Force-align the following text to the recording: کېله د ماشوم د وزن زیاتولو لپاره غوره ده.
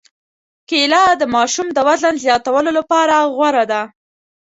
کېله 0.69 1.03
د 1.15 1.23
ماشوم 1.35 1.67
د 1.73 1.79
وزن 1.87 2.15
زیاتولو 2.23 2.71
لپاره 2.79 3.15
غوره 3.35 3.63
ده. 3.71 3.81